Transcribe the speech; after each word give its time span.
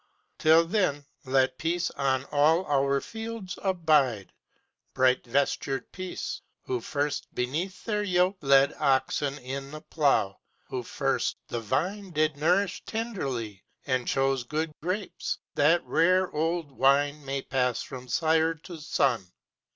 Till 0.39 0.65
then, 0.65 1.05
let 1.25 1.59
Peace 1.59 1.91
on 1.91 2.25
all 2.31 2.65
our 2.65 2.99
fields 3.01 3.59
abide! 3.61 4.33
Bright 4.95 5.23
vestured 5.27 5.91
Peace, 5.91 6.41
who 6.63 6.81
first 6.81 7.27
beneath 7.35 7.83
their 7.85 8.01
yoke 8.01 8.37
Led 8.41 8.73
oxen 8.79 9.37
in 9.37 9.69
the 9.69 9.81
plough, 9.81 10.39
who 10.69 10.81
first 10.81 11.37
the 11.49 11.59
vine 11.61 12.09
Did 12.09 12.35
nourish 12.35 12.83
tenderly, 12.83 13.63
and 13.85 14.07
chose 14.07 14.43
good 14.43 14.73
grapes, 14.81 15.37
That 15.53 15.85
rare 15.85 16.31
old 16.31 16.71
wine 16.71 17.23
may 17.23 17.43
pass 17.43 17.83
from 17.83 18.07
sire 18.07 18.55
to 18.55 18.79
son! 18.81 19.31